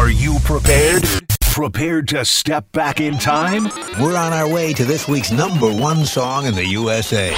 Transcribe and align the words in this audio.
Are 0.00 0.10
you 0.10 0.38
prepared? 0.44 1.04
Prepared 1.40 2.08
to 2.08 2.24
step 2.24 2.72
back 2.72 3.02
in 3.02 3.18
time? 3.18 3.64
We're 4.00 4.16
on 4.16 4.32
our 4.32 4.48
way 4.48 4.72
to 4.72 4.86
this 4.86 5.06
week's 5.06 5.30
number 5.30 5.70
one 5.70 6.06
song 6.06 6.46
in 6.46 6.54
the 6.54 6.64
USA. 6.68 7.34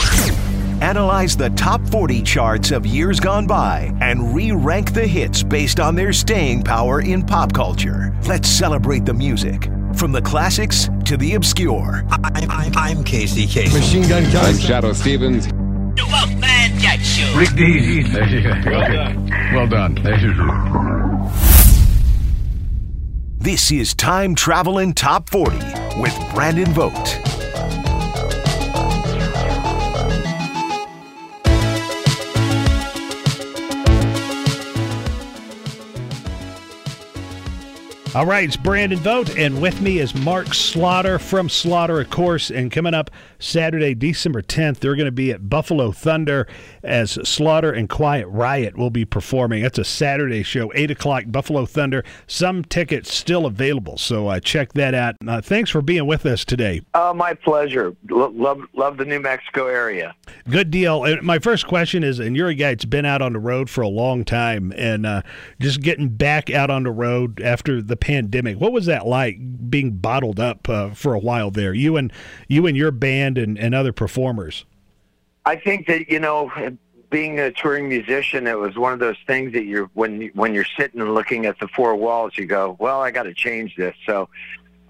Analyze 0.80 1.36
the 1.36 1.50
top 1.50 1.84
40 1.88 2.22
charts 2.22 2.70
of 2.70 2.86
years 2.86 3.18
gone 3.18 3.48
by 3.48 3.92
and 4.00 4.32
re 4.32 4.52
rank 4.52 4.94
the 4.94 5.04
hits 5.04 5.42
based 5.42 5.80
on 5.80 5.96
their 5.96 6.12
staying 6.12 6.62
power 6.62 7.02
in 7.02 7.26
pop 7.26 7.52
culture. 7.52 8.16
Let's 8.28 8.48
celebrate 8.48 9.04
the 9.04 9.14
music. 9.14 9.64
From 9.96 10.12
the 10.12 10.22
classics 10.22 10.88
to 11.06 11.16
the 11.16 11.34
obscure. 11.34 12.04
I'm, 12.10 12.48
I'm, 12.48 12.76
I'm 12.76 13.02
Casey 13.02 13.44
Kasem. 13.44 13.74
Machine 13.74 14.08
Gun 14.08 14.22
Kelly. 14.30 14.50
I'm 14.50 14.54
Shadoe 14.54 14.94
Stevens. 14.94 15.48
The 15.48 16.06
Wolfman 16.06 16.78
Jack 16.78 17.00
Show. 17.00 17.36
Rick 17.36 17.56
Dees. 17.56 18.14
Well 19.52 19.66
done. 19.66 19.96
This 23.42 23.72
is 23.72 23.92
Time 23.94 24.36
Traveling 24.36 24.94
Top 24.94 25.28
40 25.28 25.56
with 26.00 26.16
Brandon 26.32 26.72
Vogt. 26.72 27.31
All 38.14 38.26
right, 38.26 38.44
it's 38.44 38.58
Brandon 38.58 38.98
Vogt, 38.98 39.38
and 39.38 39.62
with 39.62 39.80
me 39.80 39.98
is 39.98 40.14
Mark 40.14 40.52
Slaughter 40.52 41.18
from 41.18 41.48
Slaughter, 41.48 41.98
of 41.98 42.10
course. 42.10 42.50
And 42.50 42.70
coming 42.70 42.92
up 42.92 43.10
Saturday, 43.38 43.94
December 43.94 44.42
10th, 44.42 44.80
they're 44.80 44.96
going 44.96 45.06
to 45.06 45.10
be 45.10 45.30
at 45.30 45.48
Buffalo 45.48 45.92
Thunder 45.92 46.46
as 46.82 47.12
Slaughter 47.26 47.72
and 47.72 47.88
Quiet 47.88 48.28
Riot 48.28 48.76
will 48.76 48.90
be 48.90 49.06
performing. 49.06 49.62
That's 49.62 49.78
a 49.78 49.84
Saturday 49.84 50.42
show, 50.42 50.70
8 50.74 50.90
o'clock, 50.90 51.24
Buffalo 51.28 51.64
Thunder. 51.64 52.04
Some 52.26 52.64
tickets 52.64 53.14
still 53.14 53.46
available, 53.46 53.96
so 53.96 54.28
uh, 54.28 54.40
check 54.40 54.74
that 54.74 54.92
out. 54.92 55.16
Uh, 55.26 55.40
thanks 55.40 55.70
for 55.70 55.80
being 55.80 56.06
with 56.06 56.26
us 56.26 56.44
today. 56.44 56.82
Oh, 56.92 57.14
my 57.14 57.32
pleasure. 57.32 57.96
Lo- 58.10 58.34
love, 58.36 58.60
love 58.74 58.98
the 58.98 59.06
New 59.06 59.20
Mexico 59.20 59.68
area. 59.68 60.14
Good 60.50 60.70
deal. 60.70 61.04
And 61.04 61.22
my 61.22 61.38
first 61.38 61.66
question 61.66 62.04
is, 62.04 62.18
and 62.18 62.36
you're 62.36 62.48
a 62.48 62.54
guy 62.54 62.72
that's 62.72 62.84
been 62.84 63.06
out 63.06 63.22
on 63.22 63.32
the 63.32 63.40
road 63.40 63.70
for 63.70 63.80
a 63.80 63.88
long 63.88 64.26
time, 64.26 64.70
and 64.76 65.06
uh, 65.06 65.22
just 65.62 65.80
getting 65.80 66.10
back 66.10 66.50
out 66.50 66.68
on 66.68 66.82
the 66.82 66.90
road 66.90 67.40
after 67.40 67.80
the 67.80 68.01
pandemic. 68.02 68.60
What 68.60 68.72
was 68.72 68.86
that 68.86 69.06
like 69.06 69.38
being 69.70 69.92
bottled 69.92 70.40
up 70.40 70.68
uh, 70.68 70.90
for 70.90 71.14
a 71.14 71.20
while 71.20 71.52
there? 71.52 71.72
You 71.72 71.96
and 71.96 72.12
you 72.48 72.66
and 72.66 72.76
your 72.76 72.90
band 72.90 73.38
and, 73.38 73.56
and 73.56 73.74
other 73.74 73.92
performers. 73.92 74.64
I 75.46 75.56
think 75.56 75.86
that 75.86 76.10
you 76.10 76.18
know, 76.18 76.50
being 77.10 77.38
a 77.38 77.52
touring 77.52 77.88
musician, 77.88 78.48
it 78.48 78.58
was 78.58 78.76
one 78.76 78.92
of 78.92 78.98
those 78.98 79.16
things 79.26 79.52
that 79.52 79.64
you're 79.64 79.88
when 79.94 80.30
when 80.34 80.52
you're 80.52 80.66
sitting 80.76 81.00
and 81.00 81.14
looking 81.14 81.46
at 81.46 81.60
the 81.60 81.68
four 81.68 81.94
walls, 81.94 82.36
you 82.36 82.44
go, 82.44 82.76
"Well, 82.80 83.00
I 83.00 83.10
got 83.10 83.24
to 83.24 83.34
change 83.34 83.76
this." 83.76 83.94
So. 84.04 84.28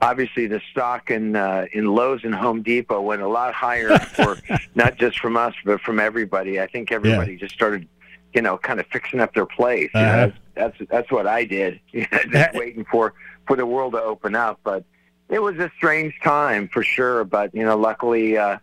Obviously, 0.01 0.49
the 0.49 0.61
stock 0.73 1.13
in 1.13 1.37
uh, 1.37 1.67
in 1.73 1.87
Lowe's 1.87 2.25
and 2.25 2.35
Home 2.35 2.61
Depot 2.61 3.01
went 3.01 3.23
a 3.23 3.29
lot 3.29 3.55
higher 3.55 3.97
for 4.01 4.37
not 4.75 4.97
just 4.97 5.21
from 5.21 5.37
us, 5.37 5.55
but 5.65 5.81
from 5.81 6.01
everybody. 6.01 6.61
I 6.61 6.67
think 6.67 6.91
everybody 6.91 7.37
just 7.37 7.55
started, 7.55 7.87
you 8.35 8.43
know, 8.43 8.57
kind 8.59 8.81
of 8.81 8.87
fixing 8.87 9.21
up 9.21 9.35
their 9.35 9.47
place. 9.47 9.91
You 9.95 10.01
know, 10.01 10.07
Uh-huh. 10.07 10.31
that's, 10.55 10.77
that's 10.79 10.91
that's 10.91 11.11
what 11.13 11.27
I 11.27 11.45
did, 11.45 11.81
just 11.93 12.55
waiting 12.55 12.85
for 12.91 13.15
for 13.47 13.57
the 13.57 13.67
world 13.67 13.93
to 13.95 14.03
open 14.03 14.35
up. 14.35 14.61
But 14.65 14.85
it 15.29 15.41
was 15.41 15.57
a 15.59 15.71
strange 15.77 16.15
time 16.23 16.69
for 16.69 16.83
sure. 16.83 17.25
But 17.25 17.55
you 17.55 17.65
know, 17.65 17.77
luckily, 17.77 18.37
uh, 18.37 18.59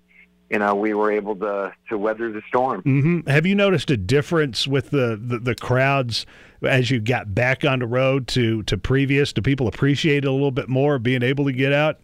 you 0.50 0.60
know, 0.60 0.76
we 0.76 0.94
were 0.94 1.12
able 1.12 1.36
to 1.38 1.74
to 1.90 1.98
weather 1.98 2.32
the 2.32 2.42
storm. 2.48 2.82
hmm 2.82 3.20
Have 3.28 3.46
you 3.46 3.56
noticed 3.56 3.90
a 3.92 3.98
difference 3.98 4.68
with 4.68 4.90
the, 4.92 5.20
the, 5.22 5.40
the 5.40 5.56
crowds 5.56 6.26
as 6.64 6.90
you 6.92 7.00
got 7.00 7.34
back 7.34 7.64
on 7.64 7.80
the 7.80 7.88
road 7.88 8.28
to, 8.30 8.64
to 8.64 8.78
previous? 8.78 9.32
Do 9.34 9.42
people 9.42 9.68
appreciate 9.68 10.26
it 10.26 10.28
a 10.28 10.32
little 10.32 10.52
bit 10.52 10.68
more 10.70 11.00
being 11.00 11.24
able 11.24 11.46
to 11.46 11.54
get 11.54 11.72
out? 11.74 12.00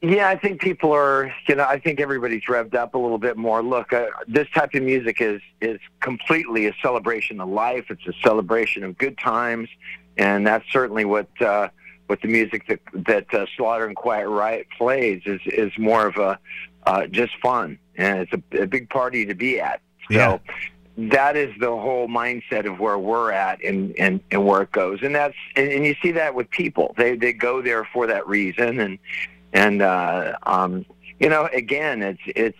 Yeah, 0.00 0.28
I 0.28 0.36
think 0.36 0.60
people 0.60 0.92
are. 0.92 1.34
You 1.48 1.56
know, 1.56 1.64
I 1.64 1.80
think 1.80 2.00
everybody's 2.00 2.44
revved 2.44 2.74
up 2.74 2.94
a 2.94 2.98
little 2.98 3.18
bit 3.18 3.36
more. 3.36 3.62
Look, 3.62 3.92
uh, 3.92 4.06
this 4.28 4.46
type 4.54 4.74
of 4.74 4.82
music 4.84 5.20
is 5.20 5.40
is 5.60 5.80
completely 6.00 6.66
a 6.66 6.74
celebration 6.80 7.40
of 7.40 7.48
life. 7.48 7.86
It's 7.90 8.06
a 8.06 8.12
celebration 8.22 8.84
of 8.84 8.96
good 8.96 9.18
times, 9.18 9.68
and 10.16 10.46
that's 10.46 10.64
certainly 10.70 11.04
what 11.04 11.28
uh, 11.42 11.68
what 12.06 12.22
the 12.22 12.28
music 12.28 12.68
that 12.68 12.80
that 13.06 13.34
uh, 13.34 13.46
Slaughter 13.56 13.86
and 13.86 13.96
Quiet 13.96 14.28
Riot 14.28 14.68
plays 14.76 15.22
is 15.26 15.40
is 15.46 15.72
more 15.76 16.06
of 16.06 16.16
a 16.16 16.38
uh, 16.86 17.08
just 17.08 17.32
fun, 17.42 17.76
and 17.96 18.20
it's 18.20 18.32
a, 18.32 18.62
a 18.62 18.66
big 18.66 18.88
party 18.90 19.26
to 19.26 19.34
be 19.34 19.60
at. 19.60 19.80
So. 20.10 20.14
Yeah. 20.16 20.38
That 21.12 21.36
is 21.36 21.54
the 21.60 21.68
whole 21.68 22.08
mindset 22.08 22.66
of 22.66 22.80
where 22.80 22.98
we're 22.98 23.30
at 23.30 23.62
and, 23.62 23.96
and, 23.96 24.18
and 24.32 24.44
where 24.44 24.62
it 24.62 24.72
goes, 24.72 24.98
and 25.00 25.14
that's 25.14 25.36
and, 25.54 25.70
and 25.70 25.86
you 25.86 25.94
see 26.02 26.10
that 26.10 26.34
with 26.34 26.50
people. 26.50 26.92
They 26.98 27.14
they 27.14 27.32
go 27.32 27.62
there 27.62 27.84
for 27.92 28.08
that 28.08 28.26
reason, 28.26 28.80
and 28.80 28.98
and 29.52 29.82
uh, 29.82 30.36
um, 30.44 30.84
you 31.18 31.28
know, 31.28 31.48
again, 31.52 32.02
it's 32.02 32.20
it's 32.26 32.58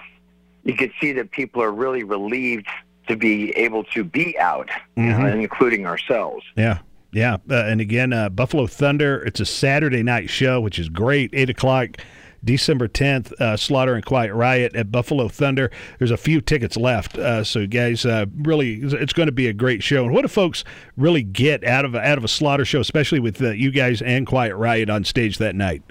you 0.65 0.75
could 0.75 0.93
see 1.01 1.13
that 1.13 1.31
people 1.31 1.63
are 1.63 1.73
really 1.73 2.03
relieved 2.03 2.67
to 3.09 3.17
be 3.17 3.51
able 3.53 3.85
to 3.85 4.05
be 4.05 4.39
out, 4.39 4.69
you 4.97 5.05
know, 5.05 5.27
including 5.27 5.87
ourselves. 5.87 6.45
Yeah. 6.57 6.79
Yeah. 7.11 7.39
Uh, 7.51 7.55
and 7.65 7.81
again, 7.81 8.13
uh, 8.13 8.29
Buffalo 8.29 8.67
Thunder, 8.67 9.23
it's 9.25 9.41
a 9.41 9.47
Saturday 9.47 10.03
night 10.03 10.29
show, 10.29 10.61
which 10.61 10.79
is 10.79 10.91
great. 10.91 11.31
8 11.33 11.49
o'clock, 11.49 11.97
December 12.45 12.87
10th, 12.87 13.33
uh, 13.41 13.57
Slaughter 13.57 13.95
and 13.95 14.05
Quiet 14.05 14.35
Riot 14.35 14.77
at 14.77 14.93
Buffalo 14.93 15.29
Thunder. 15.29 15.71
There's 15.99 16.11
a 16.11 16.19
few 16.19 16.43
tickets 16.43 16.77
left. 16.77 17.17
Uh, 17.17 17.45
so, 17.45 17.67
guys, 17.67 18.05
uh, 18.05 18.27
really, 18.37 18.75
it's 18.83 19.15
going 19.15 19.27
to 19.29 19.33
be 19.33 19.47
a 19.47 19.55
great 19.55 19.83
show. 19.83 20.05
And 20.05 20.13
what 20.13 20.21
do 20.21 20.29
folks 20.29 20.65
really 20.99 21.23
get 21.23 21.65
out 21.65 21.87
of, 21.87 21.95
a- 21.95 22.07
out 22.07 22.19
of 22.19 22.25
a 22.25 22.29
Slaughter 22.29 22.67
show, 22.67 22.81
especially 22.81 23.21
with 23.21 23.41
uh, 23.41 23.53
you 23.53 23.71
guys 23.71 24.03
and 24.03 24.27
Quiet 24.27 24.55
Riot 24.55 24.91
on 24.91 25.03
stage 25.05 25.39
that 25.39 25.55
night? 25.55 25.83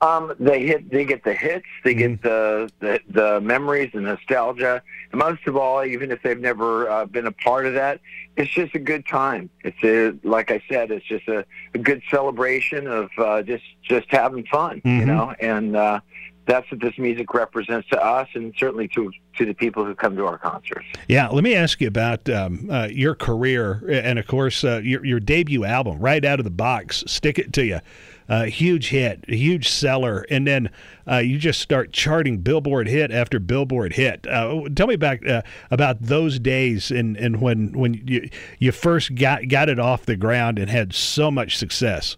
Um, 0.00 0.32
they 0.38 0.64
hit, 0.64 0.90
they 0.90 1.04
get 1.04 1.24
the 1.24 1.34
hits, 1.34 1.66
they 1.82 1.92
get 1.94 2.22
the, 2.22 2.70
the 2.78 3.00
the 3.08 3.40
memories 3.40 3.90
and 3.94 4.04
nostalgia. 4.04 4.80
And 5.10 5.18
most 5.18 5.46
of 5.48 5.56
all, 5.56 5.84
even 5.84 6.12
if 6.12 6.22
they've 6.22 6.38
never 6.38 6.88
uh, 6.88 7.06
been 7.06 7.26
a 7.26 7.32
part 7.32 7.66
of 7.66 7.74
that, 7.74 8.00
it's 8.36 8.50
just 8.50 8.74
a 8.76 8.78
good 8.78 9.06
time. 9.08 9.50
It's 9.64 9.82
a, 9.82 10.14
like 10.26 10.52
I 10.52 10.62
said, 10.68 10.92
it's 10.92 11.04
just 11.04 11.26
a, 11.26 11.44
a 11.74 11.78
good 11.78 12.02
celebration 12.10 12.86
of 12.86 13.10
uh, 13.18 13.42
just 13.42 13.64
just 13.82 14.06
having 14.10 14.44
fun, 14.46 14.82
you 14.84 15.02
Mhm. 15.02 15.06
know. 15.06 15.34
And 15.40 15.74
uh, 15.74 16.00
that's 16.48 16.68
what 16.70 16.80
this 16.80 16.96
music 16.98 17.34
represents 17.34 17.88
to 17.90 18.02
us, 18.02 18.26
and 18.34 18.54
certainly 18.58 18.88
to 18.88 19.12
to 19.36 19.44
the 19.44 19.52
people 19.52 19.84
who 19.84 19.94
come 19.94 20.16
to 20.16 20.26
our 20.26 20.38
concerts. 20.38 20.86
Yeah, 21.06 21.28
let 21.28 21.44
me 21.44 21.54
ask 21.54 21.80
you 21.80 21.86
about 21.86 22.28
um, 22.28 22.68
uh, 22.70 22.88
your 22.90 23.14
career 23.14 23.84
and, 23.88 24.18
of 24.18 24.26
course, 24.26 24.64
uh, 24.64 24.80
your 24.82 25.04
your 25.04 25.20
debut 25.20 25.64
album, 25.64 26.00
right 26.00 26.24
out 26.24 26.40
of 26.40 26.44
the 26.44 26.50
box. 26.50 27.04
Stick 27.06 27.38
It 27.38 27.52
to 27.52 27.64
Ya, 27.64 27.80
uh, 28.28 28.44
huge 28.44 28.88
hit, 28.88 29.28
huge 29.28 29.68
seller, 29.68 30.26
and 30.30 30.46
then 30.46 30.70
uh, 31.08 31.18
you 31.18 31.38
just 31.38 31.60
start 31.60 31.92
charting 31.92 32.38
Billboard 32.38 32.88
hit 32.88 33.10
after 33.10 33.38
Billboard 33.38 33.92
hit. 33.92 34.26
Uh, 34.26 34.62
tell 34.74 34.86
me 34.86 34.96
back 34.96 35.26
uh, 35.26 35.42
about 35.70 36.02
those 36.02 36.38
days 36.38 36.90
and, 36.90 37.16
and 37.16 37.40
when 37.40 37.72
when 37.72 37.94
you 38.06 38.28
you 38.58 38.72
first 38.72 39.14
got 39.14 39.48
got 39.48 39.68
it 39.68 39.78
off 39.78 40.06
the 40.06 40.16
ground 40.16 40.58
and 40.58 40.70
had 40.70 40.94
so 40.94 41.30
much 41.30 41.56
success. 41.56 42.16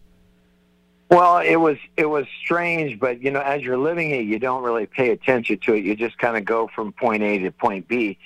Well, 1.11 1.39
it 1.39 1.57
was 1.57 1.77
it 1.97 2.07
was 2.07 2.27
strange, 2.41 3.01
but 3.01 3.21
you 3.21 3.33
know, 3.33 3.41
as 3.41 3.63
you're 3.63 3.77
living 3.77 4.13
it, 4.13 4.25
you 4.25 4.39
don't 4.39 4.63
really 4.63 4.87
pay 4.87 5.11
attention 5.11 5.59
to 5.59 5.75
it. 5.75 5.85
You 5.85 5.97
just 5.97 6.17
kind 6.19 6.37
of 6.37 6.45
go 6.45 6.69
from 6.69 6.93
point 6.93 7.23
A 7.25 7.39
to 7.39 7.51
point 7.51 7.89
B. 7.89 8.17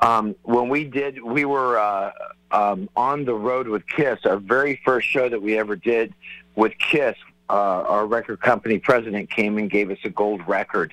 Um, 0.00 0.34
when 0.42 0.68
we 0.68 0.84
did, 0.84 1.22
we 1.22 1.46
were 1.46 1.78
uh, 1.78 2.12
um, 2.50 2.90
on 2.96 3.24
the 3.24 3.34
road 3.34 3.66
with 3.66 3.86
Kiss. 3.86 4.18
Our 4.26 4.36
very 4.36 4.78
first 4.84 5.08
show 5.08 5.30
that 5.30 5.40
we 5.40 5.58
ever 5.58 5.74
did 5.74 6.12
with 6.54 6.76
Kiss, 6.78 7.16
uh, 7.48 7.52
our 7.52 8.06
record 8.06 8.40
company 8.40 8.78
president 8.78 9.30
came 9.30 9.56
and 9.56 9.70
gave 9.70 9.90
us 9.90 9.98
a 10.04 10.10
gold 10.10 10.46
record 10.46 10.92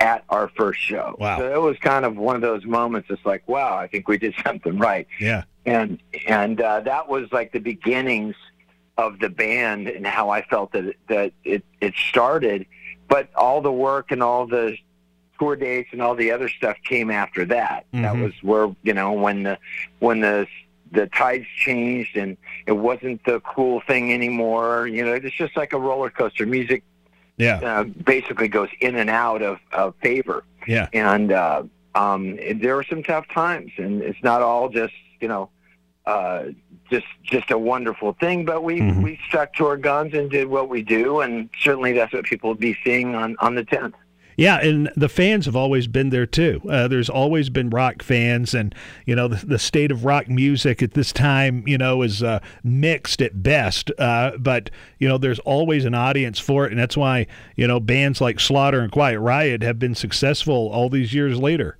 at 0.00 0.24
our 0.28 0.48
first 0.56 0.80
show. 0.80 1.16
Wow. 1.20 1.38
So 1.38 1.54
it 1.54 1.60
was 1.60 1.76
kind 1.78 2.04
of 2.04 2.16
one 2.16 2.34
of 2.34 2.42
those 2.42 2.64
moments. 2.64 3.08
It's 3.10 3.24
like, 3.24 3.46
wow, 3.48 3.76
I 3.76 3.86
think 3.86 4.08
we 4.08 4.18
did 4.18 4.34
something 4.44 4.78
right 4.78 5.06
Yeah, 5.20 5.44
and 5.64 6.00
and 6.26 6.60
uh, 6.60 6.80
that 6.80 7.08
was 7.08 7.30
like 7.30 7.52
the 7.52 7.60
beginnings 7.60 8.34
of 8.98 9.20
the 9.20 9.30
band 9.30 9.88
and 9.88 10.06
how 10.06 10.28
I 10.28 10.42
felt 10.42 10.72
that 10.72 10.84
it, 10.84 10.96
that 11.08 11.32
it 11.44 11.64
it 11.80 11.94
started. 12.10 12.66
But 13.08 13.30
all 13.34 13.62
the 13.62 13.72
work 13.72 14.10
and 14.10 14.22
all 14.22 14.46
the 14.46 14.76
tour 15.38 15.56
dates 15.56 15.90
and 15.92 16.02
all 16.02 16.14
the 16.16 16.32
other 16.32 16.48
stuff 16.48 16.76
came 16.84 17.10
after 17.10 17.44
that. 17.46 17.86
That 17.92 18.14
Mhm. 18.16 18.24
was 18.24 18.32
where 18.42 18.74
you 18.82 18.92
know 18.92 19.12
when 19.12 19.44
the 19.44 19.58
when 20.00 20.20
the 20.20 20.46
the 20.90 21.06
tides 21.06 21.46
changed 21.56 22.16
and 22.16 22.36
it 22.66 22.72
wasn't 22.72 23.22
the 23.24 23.40
cool 23.40 23.80
thing 23.86 24.12
anymore. 24.12 24.86
You 24.88 25.04
know, 25.04 25.12
it's 25.14 25.34
just 25.36 25.56
like 25.56 25.72
a 25.72 25.78
roller 25.78 26.10
coaster. 26.10 26.44
Music 26.46 26.82
Yeah. 27.36 27.56
uh, 27.62 27.84
basically 27.84 28.48
goes 28.48 28.70
in 28.80 28.96
and 28.96 29.10
out 29.10 29.42
of, 29.42 29.58
of 29.72 29.94
favor. 30.02 30.44
Yeah. 30.66 30.88
And 30.94 31.30
uh, 31.30 31.62
um, 31.94 32.36
there 32.54 32.74
were 32.74 32.84
some 32.84 33.02
tough 33.02 33.28
times, 33.28 33.70
and 33.76 34.02
it's 34.02 34.22
not 34.22 34.40
all 34.42 34.68
just 34.70 34.94
you 35.20 35.28
know 35.28 35.50
uh, 36.08 36.44
just 36.90 37.06
just 37.22 37.50
a 37.50 37.58
wonderful 37.58 38.14
thing. 38.18 38.44
But 38.44 38.64
we 38.64 38.80
Mhm. 38.80 39.02
we 39.02 39.18
stuck 39.28 39.54
to 39.56 39.66
our 39.66 39.76
guns 39.76 40.14
and 40.14 40.30
did 40.30 40.48
what 40.48 40.68
we 40.68 40.82
do, 40.82 41.20
and 41.20 41.50
certainly 41.60 41.92
that's 41.92 42.12
what 42.12 42.24
people 42.24 42.50
will 42.50 42.56
be 42.56 42.76
seeing 42.84 43.14
on 43.14 43.36
on 43.40 43.54
the 43.54 43.64
tenth. 43.64 43.94
Yeah, 44.38 44.60
and 44.60 44.88
the 44.96 45.08
fans 45.08 45.46
have 45.46 45.56
always 45.56 45.88
been 45.88 46.10
there 46.10 46.24
too. 46.24 46.62
Uh, 46.70 46.86
there's 46.86 47.08
always 47.10 47.50
been 47.50 47.70
rock 47.70 48.04
fans, 48.04 48.54
and 48.54 48.72
you 49.04 49.16
know 49.16 49.26
the, 49.26 49.44
the 49.44 49.58
state 49.58 49.90
of 49.90 50.04
rock 50.04 50.28
music 50.28 50.80
at 50.80 50.94
this 50.94 51.12
time, 51.12 51.64
you 51.66 51.76
know, 51.76 52.02
is 52.02 52.22
uh, 52.22 52.38
mixed 52.62 53.20
at 53.20 53.42
best. 53.42 53.90
Uh, 53.98 54.30
but 54.38 54.70
you 55.00 55.08
know, 55.08 55.18
there's 55.18 55.40
always 55.40 55.84
an 55.84 55.94
audience 55.94 56.38
for 56.38 56.64
it, 56.66 56.70
and 56.70 56.80
that's 56.80 56.96
why 56.96 57.26
you 57.56 57.66
know 57.66 57.80
bands 57.80 58.20
like 58.20 58.38
Slaughter 58.38 58.80
and 58.80 58.92
Quiet 58.92 59.18
Riot 59.18 59.62
have 59.64 59.78
been 59.80 59.96
successful 59.96 60.70
all 60.72 60.88
these 60.88 61.12
years 61.12 61.36
later. 61.38 61.76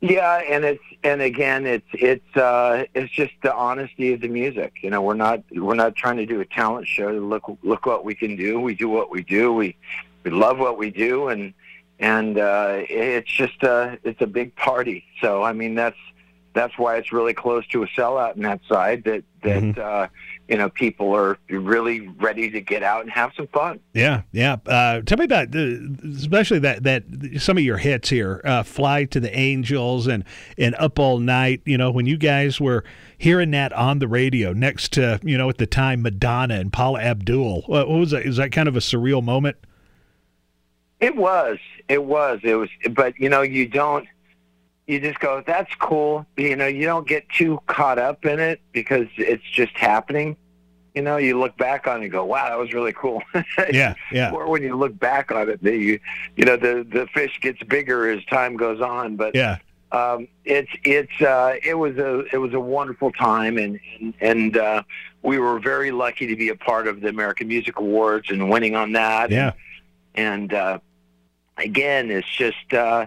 Yeah, 0.00 0.36
and 0.48 0.64
it's 0.64 0.82
and 1.02 1.20
again, 1.20 1.66
it's 1.66 1.88
it's 1.92 2.36
uh, 2.36 2.84
it's 2.94 3.12
just 3.12 3.32
the 3.42 3.52
honesty 3.52 4.12
of 4.12 4.20
the 4.20 4.28
music. 4.28 4.74
You 4.82 4.90
know, 4.90 5.02
we're 5.02 5.14
not 5.14 5.42
we're 5.52 5.74
not 5.74 5.96
trying 5.96 6.18
to 6.18 6.26
do 6.26 6.40
a 6.40 6.44
talent 6.44 6.86
show. 6.86 7.10
to 7.10 7.20
Look 7.20 7.44
look 7.62 7.84
what 7.84 8.04
we 8.04 8.14
can 8.14 8.36
do. 8.36 8.60
We 8.60 8.74
do 8.74 8.88
what 8.88 9.10
we 9.10 9.22
do. 9.22 9.52
We 9.52 9.76
we 10.22 10.30
love 10.30 10.60
what 10.60 10.78
we 10.78 10.90
do, 10.90 11.28
and 11.28 11.52
and 11.98 12.38
uh, 12.38 12.82
it's 12.88 13.30
just 13.30 13.60
a 13.64 13.98
it's 14.04 14.20
a 14.22 14.26
big 14.26 14.54
party. 14.54 15.04
So 15.20 15.42
I 15.42 15.52
mean, 15.52 15.74
that's 15.74 15.98
that's 16.52 16.78
why 16.78 16.96
it's 16.96 17.12
really 17.12 17.34
close 17.34 17.66
to 17.68 17.82
a 17.82 17.88
sellout 17.88 18.36
in 18.36 18.42
that 18.42 18.60
side. 18.68 19.02
That 19.02 19.24
that 19.42 19.78
uh, 19.78 20.08
you 20.48 20.56
know 20.56 20.68
people 20.70 21.14
are 21.14 21.38
really 21.50 22.08
ready 22.08 22.50
to 22.50 22.60
get 22.60 22.82
out 22.82 23.02
and 23.02 23.10
have 23.10 23.32
some 23.36 23.46
fun. 23.48 23.80
Yeah, 23.92 24.22
yeah. 24.32 24.56
Uh, 24.66 25.02
tell 25.02 25.18
me 25.18 25.26
about 25.26 25.50
the, 25.50 25.96
especially 26.16 26.58
that 26.60 26.82
that 26.84 27.04
some 27.38 27.58
of 27.58 27.64
your 27.64 27.78
hits 27.78 28.08
here, 28.08 28.40
uh, 28.44 28.62
"Fly 28.62 29.04
to 29.04 29.20
the 29.20 29.36
Angels" 29.36 30.06
and 30.06 30.24
and 30.56 30.74
"Up 30.78 30.98
All 30.98 31.18
Night." 31.18 31.60
You 31.64 31.78
know, 31.78 31.90
when 31.90 32.06
you 32.06 32.16
guys 32.16 32.60
were 32.60 32.84
hearing 33.18 33.50
that 33.50 33.72
on 33.72 33.98
the 33.98 34.08
radio 34.08 34.52
next 34.52 34.92
to 34.92 35.20
you 35.22 35.36
know 35.36 35.48
at 35.50 35.58
the 35.58 35.66
time 35.66 36.02
Madonna 36.02 36.54
and 36.54 36.72
Paula 36.72 37.00
Abdul. 37.00 37.62
What 37.66 37.88
was 37.88 38.12
that? 38.12 38.24
Is 38.24 38.36
that 38.36 38.50
kind 38.52 38.68
of 38.68 38.76
a 38.76 38.80
surreal 38.80 39.22
moment? 39.22 39.56
It 41.00 41.14
was. 41.14 41.58
It 41.88 42.04
was. 42.04 42.40
It 42.42 42.54
was. 42.54 42.68
But 42.90 43.18
you 43.18 43.28
know, 43.28 43.42
you 43.42 43.66
don't. 43.66 44.06
You 44.88 44.98
just 44.98 45.20
go. 45.20 45.42
That's 45.46 45.72
cool. 45.74 46.24
You 46.38 46.56
know, 46.56 46.66
you 46.66 46.86
don't 46.86 47.06
get 47.06 47.28
too 47.28 47.60
caught 47.66 47.98
up 47.98 48.24
in 48.24 48.40
it 48.40 48.62
because 48.72 49.06
it's 49.18 49.44
just 49.52 49.76
happening. 49.76 50.34
You 50.94 51.02
know, 51.02 51.18
you 51.18 51.38
look 51.38 51.58
back 51.58 51.86
on 51.86 52.00
it 52.00 52.04
and 52.04 52.10
go, 52.10 52.24
"Wow, 52.24 52.48
that 52.48 52.58
was 52.58 52.72
really 52.72 52.94
cool." 52.94 53.22
Yeah, 53.70 53.94
yeah. 54.10 54.32
Or 54.32 54.48
when 54.48 54.62
you 54.62 54.74
look 54.76 54.98
back 54.98 55.30
on 55.30 55.50
it, 55.50 55.62
the, 55.62 55.76
you 55.76 56.00
you 56.36 56.44
know 56.46 56.56
the 56.56 56.86
the 56.90 57.06
fish 57.12 57.38
gets 57.42 57.62
bigger 57.64 58.10
as 58.10 58.24
time 58.24 58.56
goes 58.56 58.80
on. 58.80 59.16
But 59.16 59.34
Yeah, 59.34 59.58
um, 59.92 60.26
it's 60.46 60.70
it's 60.84 61.20
uh, 61.20 61.56
it 61.62 61.74
was 61.74 61.98
a 61.98 62.20
it 62.32 62.38
was 62.38 62.54
a 62.54 62.60
wonderful 62.60 63.12
time, 63.12 63.58
and 63.58 63.78
and, 64.00 64.14
and 64.22 64.56
uh, 64.56 64.82
we 65.22 65.38
were 65.38 65.60
very 65.60 65.90
lucky 65.90 66.26
to 66.28 66.34
be 66.34 66.48
a 66.48 66.56
part 66.56 66.88
of 66.88 67.02
the 67.02 67.08
American 67.08 67.48
Music 67.48 67.78
Awards 67.78 68.30
and 68.30 68.48
winning 68.48 68.74
on 68.74 68.92
that. 68.92 69.30
yeah, 69.30 69.52
and 70.14 70.54
uh, 70.54 70.78
again, 71.58 72.10
it's 72.10 72.26
just 72.26 72.72
uh, 72.72 73.04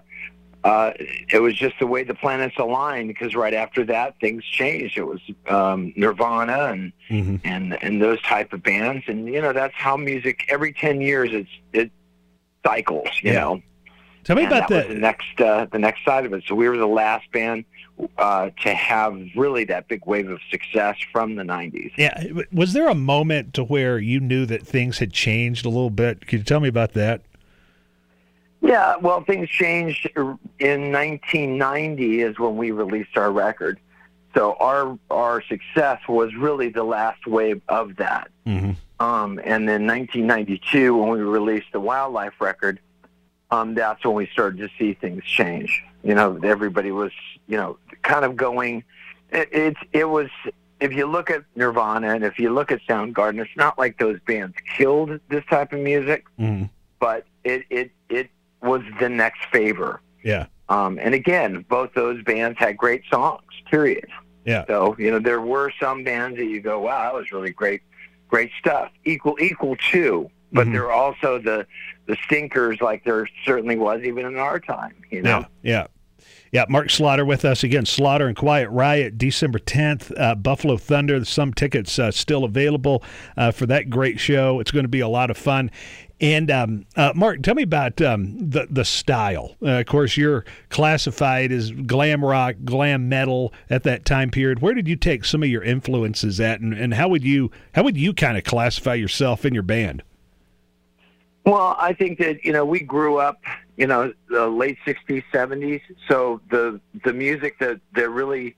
uh, 0.64 0.92
it 0.98 1.42
was 1.42 1.56
just 1.56 1.76
the 1.80 1.88
way 1.88 2.04
the 2.04 2.14
planets 2.14 2.56
aligned 2.58 3.08
because 3.08 3.36
right 3.36 3.54
after 3.54 3.84
that 3.86 4.20
things 4.20 4.44
changed. 4.46 4.98
It 4.98 5.04
was 5.04 5.20
um, 5.48 5.94
Nirvana 5.96 6.66
and 6.72 6.94
hmm 7.08 7.36
and 7.44 7.82
and 7.84 8.02
those 8.02 8.22
type 8.22 8.54
of 8.54 8.62
bands, 8.62 9.04
and 9.08 9.28
you 9.28 9.42
know 9.42 9.54
that's 9.54 9.74
how 9.76 9.98
music 9.98 10.46
every 10.50 10.72
ten 10.74 11.02
years 11.02 11.30
it's 11.34 11.50
it 11.74 11.92
cycles. 12.66 13.10
You 13.22 13.34
Yeah. 13.34 13.40
know, 13.42 13.62
Tell 14.24 14.36
me 14.36 14.44
and 14.44 14.52
about 14.52 14.68
that 14.68 14.76
was 14.76 14.88
the. 14.88 14.94
the 14.94 15.00
next 15.00 15.42
uh, 15.42 15.66
the 15.72 15.80
next 15.80 16.06
side 16.06 16.26
of 16.26 16.34
it. 16.34 16.44
So 16.48 16.54
we 16.54 16.70
were 16.70 16.78
the 16.78 16.86
last 16.86 17.32
band 17.32 17.66
uh, 18.20 18.52
to 18.62 18.74
have 18.74 19.20
really 19.36 19.64
that 19.66 19.88
big 19.88 20.06
wave 20.06 20.30
of 20.30 20.40
success 20.52 20.96
from 21.12 21.36
the 21.36 21.44
'90s. 21.44 21.92
Yeah, 21.98 22.24
was 22.52 22.74
there 22.74 22.88
a 22.88 22.94
moment 22.96 23.56
to 23.56 23.64
where 23.64 23.98
you 23.98 24.20
knew 24.20 24.46
that 24.46 24.66
things 24.66 25.00
had 25.00 25.12
changed 25.12 25.66
a 25.66 25.70
little 25.70 25.90
bit? 25.90 26.28
Could 26.28 26.40
you 26.40 26.46
tell 26.46 26.60
me 26.60 26.70
about 26.70 26.94
that? 26.94 27.22
Yeah, 28.62 28.98
well, 28.98 29.24
things 29.24 29.50
changed 29.50 30.10
in 30.16 30.92
1990 30.92 32.22
is 32.22 32.38
when 32.38 32.58
we 32.58 32.72
released 32.72 33.18
our 33.18 33.32
record. 33.32 33.80
So 34.36 34.56
our 34.60 34.98
our 35.10 35.42
success 35.42 36.00
was 36.08 36.34
really 36.36 36.70
the 36.70 36.84
last 36.84 37.26
wave 37.28 37.62
of 37.68 37.96
that. 37.98 38.30
Mm-hmm. 38.46 38.72
Um, 39.04 39.40
and 39.44 39.68
then 39.68 39.88
1992, 39.88 40.96
when 40.96 41.10
we 41.10 41.20
released 41.20 41.68
the 41.74 41.80
Wild 41.80 42.14
Life 42.14 42.40
record, 42.40 42.80
um, 43.50 43.74
that's 43.74 44.06
when 44.06 44.14
we 44.14 44.28
started 44.28 44.60
to 44.60 44.70
see 44.78 44.94
things 44.94 45.24
change. 45.26 45.84
You 46.04 46.14
know, 46.16 46.40
everybody 46.44 46.92
was, 46.92 47.12
you 47.48 47.58
know, 47.58 47.78
kind 48.04 48.24
of 48.24 48.36
going. 48.36 48.84
It, 49.32 49.50
it, 49.52 49.76
it 49.92 50.06
was. 50.06 50.30
If 50.80 50.94
you 50.94 51.06
look 51.06 51.30
at 51.30 51.44
Nirvana 51.56 52.14
and 52.16 52.24
if 52.24 52.40
you 52.40 52.52
look 52.52 52.72
at 52.72 52.82
Soundgarden, 52.88 53.40
it's 53.42 53.56
not 53.56 53.78
like 53.78 54.00
those 54.00 54.20
bands 54.26 54.56
killed 54.78 55.20
this 55.30 55.44
type 55.50 55.74
of 55.74 55.80
music, 55.80 56.26
Mm-hmm. 56.40 56.66
but 57.00 57.26
it 57.44 57.66
it 57.70 57.92
it 58.10 58.30
was 58.62 58.82
the 59.00 59.10
next 59.10 59.44
favor. 59.52 60.02
Yeah, 60.24 60.46
Um, 60.70 61.00
and 61.02 61.14
again, 61.16 61.66
both 61.70 61.94
those 61.94 62.22
bands 62.24 62.58
had 62.60 62.78
great 62.78 63.04
songs. 63.12 63.42
Period. 63.70 64.06
yeah, 64.46 64.66
So 64.68 64.96
you 65.00 65.10
know, 65.12 65.20
there 65.20 65.42
were 65.42 65.72
some 65.80 66.04
bands 66.04 66.38
that 66.38 66.46
you 66.46 66.62
go, 66.62 66.80
"Wow, 66.82 67.04
that 67.04 67.14
was 67.14 67.32
really 67.32 67.52
great, 67.52 67.82
great 68.28 68.52
stuff." 68.60 68.90
Equal, 69.06 69.36
equal 69.40 69.76
too. 69.92 70.30
But 70.54 70.68
Mhm. 70.68 70.74
there 70.74 70.86
are 70.86 70.92
also 70.92 71.40
the 71.40 71.66
the 72.08 72.18
stinkers, 72.26 72.82
like 72.82 73.04
there 73.06 73.28
certainly 73.46 73.78
was 73.78 74.02
even 74.04 74.26
in 74.26 74.36
our 74.38 74.60
time. 74.60 74.94
You 75.10 75.22
know. 75.22 75.46
yeah, 75.64 75.72
yeah. 75.72 75.88
Yeah, 76.52 76.66
Mark 76.68 76.90
Slaughter 76.90 77.24
with 77.24 77.46
us 77.46 77.64
again. 77.64 77.86
Slaughter 77.86 78.28
and 78.28 78.36
Quiet 78.36 78.70
Riot, 78.70 79.18
December 79.18 79.58
10th, 79.58 80.12
uh, 80.20 80.36
Buffalo 80.36 80.76
Thunder. 80.76 81.24
Some 81.24 81.54
tickets 81.54 81.98
uh, 81.98 82.12
still 82.12 82.44
available 82.44 83.02
uh, 83.38 83.52
for 83.52 83.66
that 83.68 83.90
great 83.90 84.20
show. 84.20 84.60
It's 84.60 84.70
going 84.72 84.84
to 84.84 84.90
be 84.90 85.00
a 85.00 85.08
lot 85.08 85.32
of 85.32 85.38
fun. 85.38 85.72
And 86.22 86.52
um, 86.52 86.86
uh, 86.96 87.14
Mark, 87.16 87.42
tell 87.42 87.56
me 87.56 87.64
about 87.64 88.00
um, 88.00 88.38
the 88.52 88.68
the 88.70 88.86
style. 88.86 89.56
Uh, 89.62 89.80
of 89.80 89.88
course, 89.88 90.16
you're 90.16 90.46
classified 90.70 91.52
as 91.52 91.72
glam 91.72 92.24
rock, 92.24 92.56
glam 92.64 93.10
metal 93.10 93.52
at 93.72 93.82
that 93.84 94.06
time 94.06 94.30
period. 94.30 94.60
Where 94.62 94.76
did 94.76 94.88
you 94.88 94.96
take 94.96 95.26
some 95.26 95.42
of 95.42 95.50
your 95.50 95.64
influences 95.64 96.40
at, 96.40 96.62
and, 96.62 96.76
and 96.76 96.94
how 96.94 97.10
would 97.10 97.24
you 97.24 97.50
how 97.74 97.82
would 97.82 97.98
you 97.98 98.14
kind 98.14 98.38
of 98.38 98.44
classify 98.44 98.94
yourself 98.94 99.46
in 99.46 99.56
your 99.56 99.64
band? 99.64 100.04
Well, 101.44 101.76
I 101.80 101.94
think 101.94 102.20
that 102.20 102.46
you 102.46 102.54
know 102.54 102.66
we 102.66 102.82
grew 102.82 103.18
up, 103.18 103.42
you 103.78 103.88
know, 103.88 104.14
the 104.30 104.48
late 104.48 104.78
'60s, 104.86 105.24
'70s. 105.34 105.82
So 106.08 106.40
the 106.52 106.80
the 107.04 107.14
music 107.14 107.58
that 107.58 107.80
that 107.96 108.10
really 108.12 108.56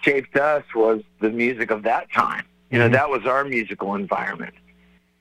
shaped 0.00 0.38
us 0.38 0.64
was 0.74 1.02
the 1.20 1.28
music 1.28 1.70
of 1.70 1.82
that 1.82 2.10
time. 2.10 2.46
You 2.70 2.78
know, 2.78 2.88
Mhm. 2.88 2.92
that 2.92 3.10
was 3.10 3.26
our 3.26 3.44
musical 3.44 3.94
environment. 3.94 4.54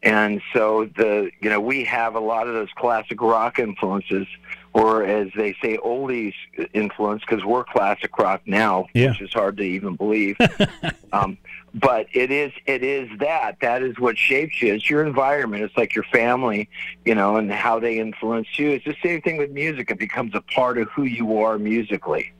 And 0.03 0.41
so 0.53 0.85
the 0.97 1.29
you 1.41 1.49
know 1.49 1.59
we 1.59 1.83
have 1.85 2.15
a 2.15 2.19
lot 2.19 2.47
of 2.47 2.53
those 2.55 2.69
classic 2.75 3.21
rock 3.21 3.59
influences, 3.59 4.25
or 4.73 5.03
as 5.03 5.27
they 5.35 5.55
say, 5.61 5.77
oldies 5.77 6.33
influence, 6.73 7.21
because 7.27 7.45
we're 7.45 7.63
classic 7.63 8.17
rock 8.17 8.41
now, 8.47 8.87
Yeah. 8.95 9.09
which 9.09 9.21
is 9.21 9.33
hard 9.33 9.57
to 9.57 9.63
even 9.63 9.95
believe. 9.95 10.37
um, 11.13 11.37
but 11.75 12.07
it 12.13 12.31
is 12.31 12.51
it 12.65 12.83
is 12.83 13.09
that 13.19 13.57
that 13.61 13.83
is 13.83 13.99
what 13.99 14.17
shapes 14.17 14.59
you. 14.61 14.73
It's 14.73 14.89
your 14.89 15.05
environment. 15.05 15.63
It's 15.63 15.77
like 15.77 15.93
your 15.93 16.05
family, 16.05 16.67
you 17.05 17.13
know, 17.13 17.35
and 17.37 17.51
how 17.51 17.79
they 17.79 17.99
influence 17.99 18.47
you. 18.57 18.71
It's 18.71 18.85
the 18.85 18.97
same 19.03 19.21
thing 19.21 19.37
with 19.37 19.51
music. 19.51 19.91
It 19.91 19.99
becomes 19.99 20.31
a 20.33 20.41
part 20.41 20.79
of 20.79 20.89
who 20.89 21.03
you 21.03 21.37
are 21.37 21.59
musically. 21.59 22.33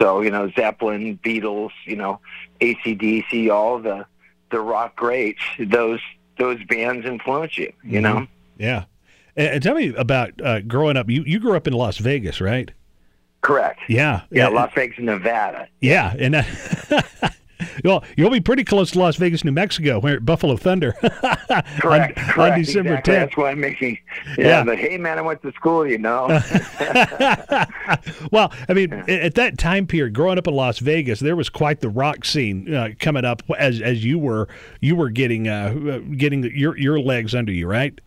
So 0.00 0.20
you 0.20 0.30
know, 0.30 0.52
Zeppelin, 0.54 1.18
Beatles, 1.24 1.72
you 1.84 1.96
know, 1.96 2.20
AC/DC, 2.60 3.50
all 3.50 3.80
the 3.80 4.06
the 4.50 4.60
rock 4.60 4.94
greats. 4.94 5.42
Those 5.58 6.00
those 6.38 6.62
bands 6.64 7.06
influence 7.06 7.58
you. 7.58 7.72
You 7.84 8.00
know. 8.00 8.14
Mhm. 8.14 8.28
Yeah. 8.58 8.84
And, 9.36 9.62
tell 9.62 9.74
me 9.74 9.94
about 9.94 10.32
uh, 10.42 10.60
growing 10.60 10.96
up. 10.96 11.08
You 11.08 11.22
you 11.24 11.40
grew 11.40 11.56
up 11.56 11.66
in 11.66 11.72
Las 11.72 11.98
Vegas, 11.98 12.40
right? 12.40 12.70
Correct. 13.40 13.80
Yeah. 13.88 14.22
Yeah, 14.30 14.48
Las 14.48 14.72
Vegas, 14.74 14.98
Nevada. 15.00 15.66
Yeah, 15.80 16.14
and 16.18 16.36
uh, 16.36 16.42
well, 17.84 18.04
you'll 18.16 18.30
be 18.30 18.40
pretty 18.40 18.64
close 18.64 18.90
to 18.92 18.98
Las 18.98 19.16
Vegas, 19.16 19.44
New 19.44 19.52
Mexico, 19.52 20.00
where 20.00 20.20
Buffalo 20.20 20.56
Thunder. 20.56 20.92
Correct. 21.02 21.82
on, 21.84 22.24
correct. 22.24 22.38
on 22.38 22.58
December 22.58 22.94
exactly. 22.94 23.14
10th. 23.14 23.18
That's 23.20 23.36
why 23.36 23.50
I'm 23.50 23.60
making. 23.60 23.98
Yeah, 24.38 24.46
Yeah. 24.46 24.64
But 24.64 24.78
hey, 24.78 24.98
man, 24.98 25.18
I 25.18 25.22
went 25.22 25.42
to 25.42 25.52
school. 25.52 25.86
You 25.86 25.98
know. 25.98 26.26
well, 28.30 28.52
I 28.68 28.72
mean, 28.74 28.92
a- 28.92 29.24
at 29.24 29.34
that 29.34 29.58
time 29.58 29.86
period, 29.86 30.14
growing 30.14 30.38
up 30.38 30.46
in 30.46 30.54
Las 30.54 30.78
Vegas, 30.78 31.20
there 31.20 31.36
was 31.36 31.48
quite 31.48 31.80
the 31.80 31.88
rock 31.88 32.24
scene 32.24 32.72
uh, 32.74 32.90
coming 32.98 33.24
up 33.24 33.42
as 33.58 33.80
as 33.80 34.04
you 34.04 34.18
were 34.18 34.48
you 34.80 34.96
were 34.96 35.10
getting 35.10 35.48
uh, 35.48 35.74
uh, 35.74 35.98
getting 36.16 36.44
your 36.54 36.76
your 36.78 37.00
legs 37.00 37.34
under 37.34 37.52
you, 37.52 37.66
right? 37.66 37.98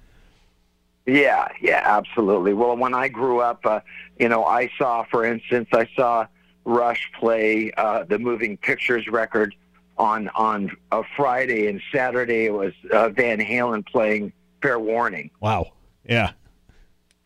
Yeah, 1.06 1.48
yeah, 1.62 1.82
absolutely. 1.86 2.54
Well, 2.54 2.76
when 2.76 2.96
I 2.96 3.10
grew 3.10 3.40
up, 3.40 3.64
uh, 3.66 3.82
you 4.20 4.28
know, 4.28 4.44
I 4.44 4.72
saw, 4.76 5.04
for 5.04 5.24
instance, 5.24 5.70
I 5.72 5.88
saw 5.96 6.26
Rush 6.66 7.12
play 7.20 7.72
uh, 7.78 8.04
the 8.04 8.18
Moving 8.20 8.58
Pictures 8.58 9.08
record 9.08 9.56
on 9.98 10.30
on 10.30 10.76
a 10.92 11.04
Friday, 11.16 11.68
and 11.68 11.82
Saturday 11.94 12.46
it 12.46 12.54
was 12.54 12.74
uh, 12.92 13.10
Van 13.10 13.40
Halen 13.40 13.86
playing 13.86 14.34
Fair 14.62 14.80
Warning. 14.80 15.30
Wow. 15.40 15.72
Yeah. 16.04 16.32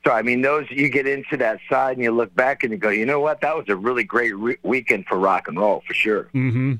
So 0.06 0.12
I 0.12 0.22
mean, 0.22 0.42
those 0.42 0.66
you 0.70 0.90
get 0.90 1.08
into 1.08 1.36
that 1.38 1.60
side 1.70 1.98
and 1.98 2.04
you 2.04 2.12
look 2.12 2.34
back 2.36 2.64
and 2.64 2.72
you 2.72 2.78
go, 2.78 2.90
you 2.90 3.06
know 3.06 3.20
what? 3.20 3.42
That 3.42 3.56
was 3.56 3.66
a 3.70 3.76
really 3.76 4.04
great 4.04 4.36
re- 4.36 4.58
weekend 4.64 5.06
for 5.08 5.18
rock 5.18 5.48
and 5.48 5.60
roll 5.60 5.84
for 5.88 5.94
sure. 5.94 6.26
Mm-hmm. 6.34 6.76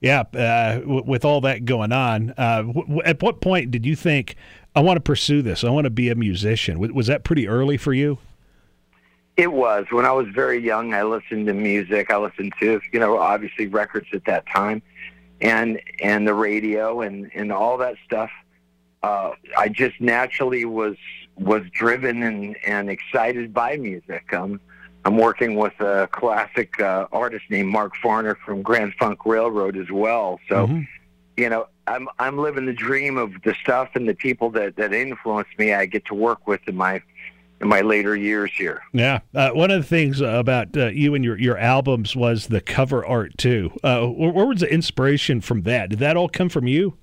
Yeah. 0.00 0.20
Uh, 0.34 0.80
w- 0.80 1.04
with 1.06 1.24
all 1.24 1.40
that 1.42 1.64
going 1.64 1.92
on, 1.92 2.32
uh, 2.36 2.62
w- 2.62 3.02
at 3.04 3.22
what 3.22 3.40
point 3.40 3.70
did 3.70 3.84
you 3.86 3.94
think 3.96 4.34
I 4.74 4.80
want 4.80 4.96
to 4.96 5.00
pursue 5.00 5.42
this? 5.42 5.64
I 5.64 5.70
want 5.70 5.84
to 5.84 5.90
be 5.90 6.08
a 6.10 6.14
musician. 6.14 6.74
W- 6.76 6.92
was 6.94 7.06
that 7.06 7.24
pretty 7.24 7.46
early 7.48 7.76
for 7.76 7.92
you? 7.92 8.18
It 9.40 9.52
was 9.52 9.86
when 9.90 10.04
I 10.04 10.12
was 10.12 10.28
very 10.42 10.58
young. 10.72 10.92
I 10.92 11.02
listened 11.02 11.46
to 11.46 11.54
music. 11.54 12.10
I 12.10 12.18
listened 12.18 12.52
to 12.60 12.78
you 12.92 13.00
know 13.00 13.16
obviously 13.16 13.66
records 13.68 14.08
at 14.12 14.24
that 14.26 14.44
time, 14.46 14.82
and 15.40 15.80
and 16.02 16.28
the 16.28 16.34
radio 16.34 17.00
and 17.00 17.30
and 17.34 17.50
all 17.50 17.78
that 17.78 17.96
stuff. 18.04 18.30
Uh, 19.02 19.30
I 19.56 19.66
just 19.70 19.98
naturally 19.98 20.66
was 20.66 20.96
was 21.38 21.62
driven 21.72 22.22
and 22.22 22.54
and 22.66 22.90
excited 22.90 23.54
by 23.54 23.78
music. 23.78 24.24
Um, 24.34 24.60
I'm 25.06 25.16
working 25.16 25.54
with 25.54 25.72
a 25.80 26.06
classic 26.12 26.78
uh, 26.78 27.06
artist 27.10 27.46
named 27.48 27.70
Mark 27.70 27.94
Farner 28.04 28.36
from 28.44 28.60
Grand 28.60 28.92
Funk 28.98 29.24
Railroad 29.24 29.78
as 29.78 29.90
well. 29.90 30.38
So, 30.50 30.66
Mm-hmm. 30.66 30.82
you 31.38 31.48
know, 31.48 31.62
I'm 31.86 32.08
I'm 32.18 32.36
living 32.36 32.66
the 32.66 32.74
dream 32.74 33.16
of 33.16 33.30
the 33.42 33.54
stuff 33.62 33.88
and 33.94 34.06
the 34.06 34.14
people 34.14 34.50
that 34.50 34.76
that 34.76 34.92
influenced 34.92 35.58
me. 35.58 35.72
I 35.72 35.86
get 35.86 36.04
to 36.10 36.14
work 36.14 36.46
with 36.46 36.60
in 36.68 36.76
my 36.76 37.00
in 37.60 37.68
my 37.68 37.80
later 37.82 38.16
years 38.16 38.50
here. 38.56 38.82
Yeah. 38.92 39.20
Uh, 39.34 39.50
one 39.50 39.70
of 39.70 39.82
the 39.82 39.86
things 39.86 40.20
about 40.20 40.76
uh, 40.76 40.86
you 40.86 41.14
and 41.14 41.24
your, 41.24 41.38
your 41.38 41.58
albums 41.58 42.16
was 42.16 42.46
the 42.46 42.60
cover 42.60 43.04
art, 43.04 43.36
too. 43.38 43.70
Uh, 43.84 44.06
where, 44.06 44.30
where 44.32 44.46
was 44.46 44.60
the 44.60 44.72
inspiration 44.72 45.40
from 45.40 45.62
that? 45.62 45.90
Did 45.90 45.98
that 45.98 46.16
all 46.16 46.28
come 46.28 46.48
from 46.48 46.66
you? 46.66 46.96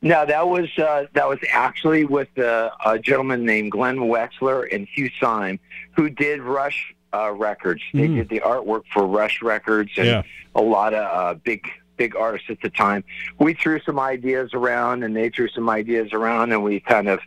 No, 0.00 0.24
that 0.26 0.46
was 0.46 0.68
uh, 0.78 1.06
that 1.14 1.28
was 1.28 1.40
actually 1.50 2.04
with 2.04 2.28
uh, 2.38 2.70
a 2.86 3.00
gentleman 3.00 3.44
named 3.44 3.72
Glenn 3.72 3.96
Wexler 3.96 4.72
and 4.72 4.86
Hugh 4.86 5.10
Syme, 5.20 5.58
who 5.90 6.08
did 6.08 6.40
Rush 6.40 6.94
uh, 7.12 7.32
Records. 7.32 7.82
They 7.92 8.06
Mm. 8.06 8.14
did 8.16 8.28
the 8.28 8.40
artwork 8.40 8.82
for 8.92 9.04
Rush 9.08 9.42
Records 9.42 9.90
and 9.96 10.06
Yeah. 10.06 10.22
a 10.54 10.62
lot 10.62 10.94
of 10.94 11.00
uh, 11.04 11.34
big 11.42 11.68
big 11.96 12.14
artists 12.14 12.48
at 12.48 12.60
the 12.60 12.70
time. 12.70 13.02
We 13.40 13.54
threw 13.54 13.80
some 13.80 13.98
ideas 13.98 14.54
around, 14.54 15.02
and 15.02 15.16
they 15.16 15.30
threw 15.30 15.48
some 15.48 15.68
ideas 15.68 16.12
around, 16.12 16.52
and 16.52 16.62
we 16.62 16.78
kind 16.78 17.08
of 17.08 17.18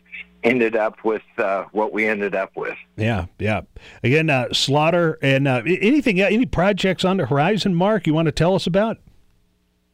ended 0.43 0.75
up 0.75 1.03
with 1.03 1.21
uh, 1.37 1.65
what 1.71 1.93
we 1.93 2.07
ended 2.07 2.35
up 2.35 2.51
with. 2.55 2.77
Yeah, 2.97 3.25
yeah. 3.39 3.61
Again, 4.03 4.29
uh, 4.29 4.51
Slaughter 4.53 5.17
and 5.21 5.47
uh, 5.47 5.61
anything, 5.65 6.19
any 6.21 6.45
projects 6.45 7.05
on 7.05 7.17
the 7.17 7.25
horizon, 7.27 7.75
Mark, 7.75 8.07
you 8.07 8.13
want 8.13 8.25
to 8.27 8.31
tell 8.31 8.55
us 8.55 8.65
about? 8.67 8.97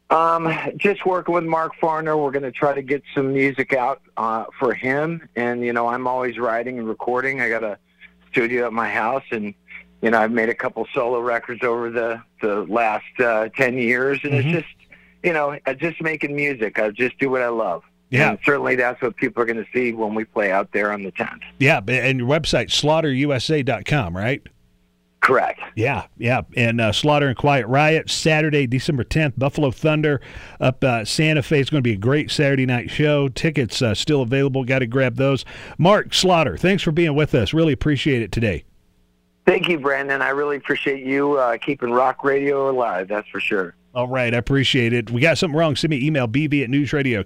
Um, 0.10 0.54
just 0.78 1.06
working 1.06 1.34
with 1.36 1.44
Mark 1.44 1.74
Farner. 1.82 2.22
We're 2.22 2.32
going 2.32 2.44
to 2.44 2.52
try 2.52 2.74
to 2.74 2.82
get 2.82 3.04
some 3.14 3.34
music 3.34 3.74
out 3.74 4.02
uh, 4.16 4.46
for 4.58 4.74
him. 4.74 5.28
And, 5.36 5.64
you 5.66 5.74
know, 5.74 5.88
I'm 5.88 6.08
always 6.08 6.38
writing 6.38 6.80
and 6.80 6.88
recording. 6.88 7.42
I 7.42 7.50
got 7.50 7.64
a 7.64 7.78
studio 8.32 8.68
at 8.68 8.74
my 8.74 8.90
house, 8.90 9.24
and, 9.32 9.54
you 10.02 10.12
know, 10.12 10.20
I've 10.20 10.32
made 10.32 10.48
a 10.48 10.56
couple 10.56 10.88
solo 10.94 11.20
records 11.20 11.62
over 11.64 11.90
the, 11.90 12.22
the 12.42 12.62
last 12.70 13.04
uh, 13.20 13.50
10 13.58 13.78
years. 13.78 14.20
And 14.24 14.32
Mhm. 14.34 14.40
it's 14.46 14.64
just, 14.64 14.76
you 15.24 15.34
know, 15.34 15.58
uh, 15.66 15.74
just 15.74 16.02
making 16.02 16.34
music. 16.34 16.80
I 16.80 16.90
just 16.92 17.20
do 17.20 17.30
what 17.30 17.42
I 17.42 17.50
love. 17.50 17.84
Yeah. 18.10 18.32
And 18.32 18.40
certainly 18.46 18.76
that's 18.76 19.02
what 19.02 19.16
people 19.18 19.44
are 19.44 19.46
going 19.46 19.64
to 19.64 19.70
see 19.74 19.92
when 19.94 20.16
we 20.16 20.24
play 20.24 20.52
out 20.52 20.72
there 20.72 20.94
on 20.94 21.04
the 21.04 21.12
10th. 21.12 21.42
Yeah, 21.60 21.82
and 21.88 22.20
your 22.20 22.28
website, 22.28 22.70
slaughterusa.com, 22.70 24.16
right? 24.16 24.42
Correct. 25.20 25.60
Yeah, 25.76 26.06
yeah. 26.18 26.42
And 26.56 26.80
uh, 26.80 26.94
Slaughter 26.94 27.28
and 27.28 27.36
Quiet 27.36 27.68
Riot, 27.68 28.10
Saturday, 28.10 28.66
December 28.66 29.04
10th, 29.04 29.34
Buffalo 29.38 29.72
Thunder 29.72 30.22
up 30.62 30.82
uh, 30.84 31.04
Santa 31.04 31.44
Fe. 31.44 31.60
It's 31.60 31.70
going 31.70 31.84
to 31.84 31.88
be 31.88 31.94
a 31.94 31.98
great 31.98 32.32
Saturday 32.32 32.66
night 32.66 32.90
show. 32.90 33.28
Tickets 33.28 33.82
uh, 33.82 33.94
still 33.94 34.22
available. 34.22 34.64
Got 34.64 34.80
to 34.80 34.88
grab 34.88 35.16
those. 35.18 35.44
Mark 35.78 36.14
Slaughter, 36.14 36.56
thanks 36.56 36.82
for 36.82 36.92
being 36.92 37.14
with 37.14 37.36
us. 37.36 37.54
Really 37.54 37.74
appreciate 37.74 38.22
it 38.22 38.32
today. 38.32 38.64
Thank 39.46 39.68
you, 39.68 39.80
Brandon. 39.80 40.22
I 40.22 40.30
really 40.30 40.58
appreciate 40.58 41.06
you 41.06 41.34
uh, 41.34 41.58
keeping 41.58 41.92
rock 41.92 42.24
radio 42.24 42.70
alive. 42.70 43.08
That's 43.08 43.28
for 43.30 43.40
sure. 43.40 43.76
All 43.98 44.08
right, 44.08 44.32
I 44.32 44.38
appreciate 44.38 44.94
it. 44.94 45.10
We 45.10 45.22
got 45.22 45.40
something 45.40 45.58
wrong. 45.58 45.76
Send 45.76 45.90
me 45.90 46.06
email 46.06 46.28
bb 46.28 46.64
at 46.64 46.70
newsradio, 46.70 47.26